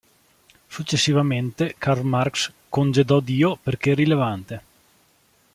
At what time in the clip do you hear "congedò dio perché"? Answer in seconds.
2.69-3.91